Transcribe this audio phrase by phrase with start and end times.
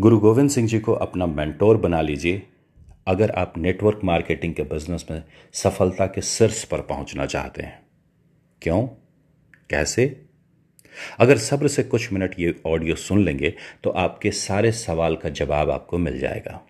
[0.00, 2.42] गुरु गोविंद सिंह जी को अपना मेंटोर बना लीजिए।
[3.08, 5.22] अगर आप नेटवर्क मार्केटिंग के बिज़नेस में
[5.54, 7.82] सफलता के शीर्ष पर पहुँचना चाहते हैं,
[8.62, 8.86] क्यों?
[9.70, 10.06] कैसे?
[11.20, 13.54] अगर सब्र से कुछ मिनट ये ऑडियो सुन लेंगे
[13.84, 16.60] तो आपके सारे सवाल का जवाब आपको मिल जाएगा।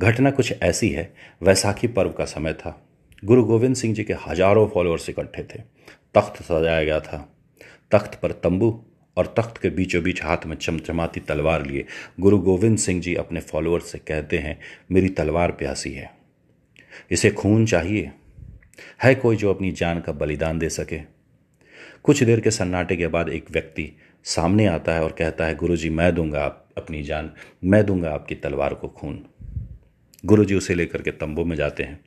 [0.00, 1.12] घटना कुछ ऐसी है,
[1.42, 2.78] वैसाखी पर्व का समय था।
[3.22, 5.62] गुरु गोविंद सिंह जी के हज़ारों फॉलोअर्स इकट्ठे थे।
[6.14, 7.28] तख्त सजाया गया था।
[7.92, 8.78] तख्त पर तंबू
[9.18, 11.84] और तख्त के बीचों बीच हाथ में चमचमाती तलवार लिए।
[12.20, 14.60] गुरु गोविंद सिंह जी अपने फॉलोअर्स से कहते हैं,
[14.92, 16.14] मेरी तलवार प्यासी है।
[17.10, 18.12] इसे खून चाहिए?
[19.02, 21.00] है कोई जो अपनी जान का बलिदान दे सके?
[22.02, 23.92] कुछ देर के सन्नाटे के बाद एक व्यक्ति
[24.24, 27.30] सामने आता है और कहता है, गुरु जी, मैं दूँगा आप अपनी जान,
[27.64, 29.24] मैं दूँगा आपकी तलवार को खून।
[30.24, 32.00] गुरु जी उसे लेकर के तंबू में जाते हैं।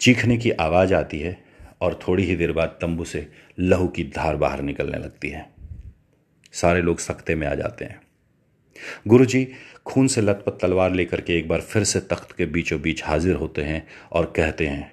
[0.00, 1.42] चीखने की आवाज़ आती है
[1.80, 5.59] और थोड़ी ही देर बाद तंबू से लहू की धार बाहर निकलने लगती है।
[6.54, 8.00] सारे लोग सख्ते में आ जाते हैं।
[9.08, 9.46] गुरु जी
[9.86, 13.34] खून से लथपथ तलवार लेकर के एक बार फिर से तख्त के बीचों बीच हाजिर
[13.34, 14.90] होते हैं और कहते हैं,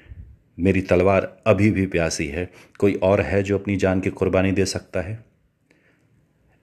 [0.57, 2.49] मेरी तलवार अभी भी प्यासी है,
[2.79, 5.23] कोई और है जो अपनी जान की कुर्बानी दे सकता है?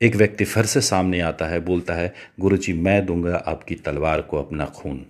[0.00, 4.20] एक व्यक्ति फिर से सामने आता है, बोलता है गुरु जी मैं दूँगा आपकी तलवार
[4.20, 5.04] को अपना खून।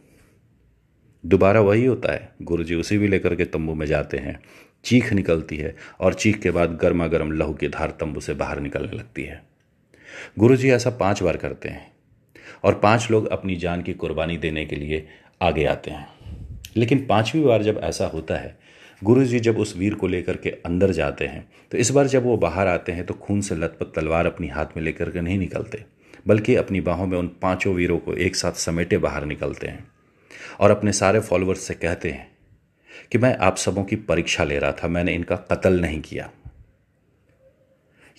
[1.24, 4.38] दोबारा वही होता है गुरु जी उसी भी लेकर के तंबू में जाते हैं।
[4.84, 8.60] चीख निकलती है और चीख के बाद गर्मा गर्म लहू की धार तंबू से बाहर
[8.60, 9.42] निकलने लगती है।
[10.38, 11.92] गुरु जी ऐसा पाँच बार करते हैं
[12.64, 15.06] और पाँच लोग अपनी जान की कुर्बानी देने के लिए
[15.42, 16.08] आगे आते हैं।
[16.76, 18.58] लेकिन पांचवी बार जब ऐसा होता है
[19.04, 22.24] गुरु जी जब उस वीर को लेकर के अंदर जाते हैं तो इस बार जब
[22.24, 25.38] वो बाहर आते हैं तो खून से लथपथ तलवार अपनी हाथ में लेकर के नहीं
[25.38, 25.84] निकलते,
[26.26, 29.86] बल्कि अपनी बाहों में उन पाँचों वीरों को एक साथ समेटे बाहर निकलते हैं
[30.60, 32.26] और अपने सारे फॉलोअर्स से कहते हैं
[33.12, 36.30] कि मैं आप सबों की परीक्षा ले रहा था, मैंने इनका कत्ल नहीं किया।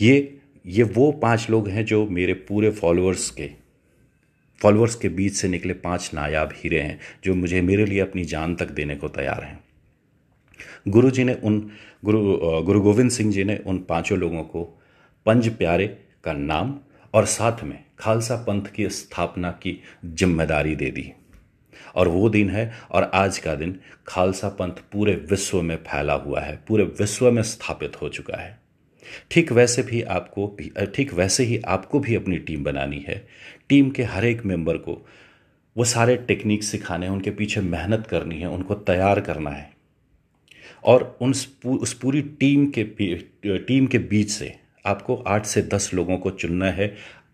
[0.02, 3.50] ये ये वो पाँच लोग हैं जो मेरे पूरे फॉलोअर्स के
[4.62, 8.56] फॉलोअर्स के बीच से निकले पाँच नायाब हीरे हैं, जो मुझे मेरे लिए अपनी जान
[8.56, 9.64] तक देने को तैयार हैं।
[10.88, 11.60] गुरु जी ने उन,
[12.06, 14.64] गुरु गुरु गोविंद सिंह जी ने उन पाँचों लोगों को
[15.26, 15.88] पंज प्यारे
[16.24, 16.76] का नाम
[17.14, 21.12] और साथ में खालसा पंथ की स्थापना की ज़िम्मेदारी दे दी।
[21.96, 26.42] और वो दिन है और आज का दिन खालसा पंथ पूरे विश्व में फैला हुआ
[26.42, 28.65] है, पूरे विश्व में स्थापित हो चुका है।
[29.32, 30.56] ठीक वैसे भी आपको
[30.96, 33.26] ठीक वैसे ही आपको भी अपनी टीम बनानी है।
[33.70, 35.02] टीम के हर एक मेंबर को,
[35.76, 39.70] वो सारे टेक्निक सिखाने हैं, उनके पीछे मेहनत करनी है, उनको तैयार करना है।
[40.84, 41.32] और उन
[41.66, 42.84] उस पूरी टीम के
[43.58, 44.54] टीम के बीच से
[44.86, 46.94] आपको आठ से दस लोगों को चुनना है।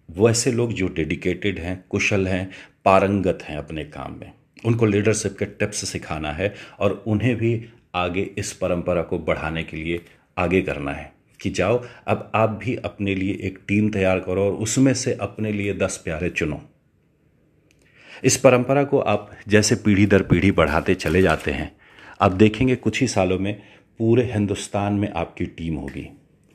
[0.10, 2.50] वैसे लोग जो डेडिकेटेड हैं, कुशल हैं,
[2.86, 4.32] पारंगत हैं अपने काम में,
[4.66, 7.54] उनको लीडरशिप के टिप्स सिखाना है और उन्हें भी
[7.96, 10.02] आगे इस परंपरा को बढ़ाने के लिए
[10.38, 11.12] आगे करना है।
[11.42, 15.52] कि जाओ, अब आप भी अपने लिए एक टीम तैयार करो और उसमें से अपने
[15.52, 16.62] लिए दस प्यारे चुनो।
[18.24, 21.72] इस परंपरा को आप जैसे पीढ़ी दर पीढ़ी बढ़ाते चले जाते हैं।
[22.22, 23.54] आप देखेंगे कुछ ही सालों में
[24.00, 26.08] पूरे हिंदुस्तान में आपकी टीम होगी।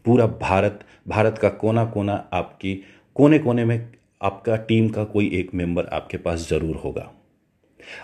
[0.04, 2.74] पूरा भारत भारत का कोना कोना आपकी
[3.16, 3.92] कोने कोने में
[4.22, 7.10] आपका टीम का कोई एक मेंबर आपके पास ज़रूर होगा।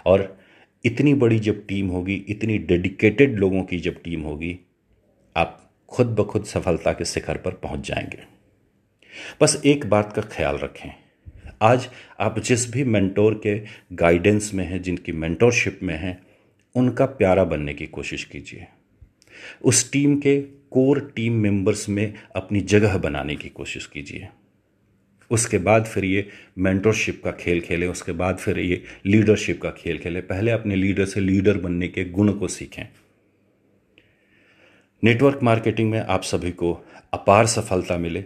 [0.07, 0.37] और
[0.85, 4.59] इतनी बड़ी जब टीम होगी, इतनी डेडिकेटेड लोगों की जब टीम होगी,
[5.37, 5.59] आप
[5.93, 8.19] खुद ब खुद सफलता के शिखर पर पहुँच जाएँगे।
[9.41, 10.91] बस एक बात का ख्याल रखें।
[11.63, 11.89] आज
[12.21, 16.27] आप जिस भी मेंटोर के गाइडेंस में हैं, जिनकी मेंटोरशिप में हैं,
[16.75, 18.67] उनका प्यारा बनने की कोशिश कीजिए।
[19.65, 24.29] उस टीम के कोर टीम मेंबर्स में अपनी जगह बनाने की कोशिश कीजिए।
[25.31, 26.29] उसके बाद फिर ये
[26.59, 31.05] मेंटोरशिप का खेल खेलें, उसके बाद फिर ये लीडरशिप का खेल खेलें। पहले अपने लीडर
[31.05, 32.89] से लीडर बनने के गुण को सीखें।
[35.03, 36.73] नेटवर्क मार्केटिंग में आप सभी को
[37.13, 38.25] अपार सफलता मिले।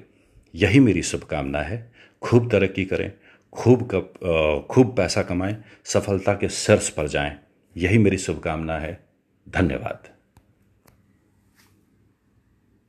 [0.55, 1.93] यही मेरी शुभकामना है।
[2.23, 3.13] खूब तरक्की करें,
[3.53, 7.37] खूब कप खूब पैसा कमाएँ, सफलता के सर्स पर जाएँ।
[7.77, 8.99] यही मेरी शुभकामना है।
[9.47, 10.16] धन्यवाद।